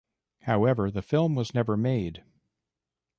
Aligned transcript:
However 0.41 0.89
the 0.89 1.03
film 1.03 1.35
was 1.35 1.53
never 1.53 1.77
made. 1.77 2.23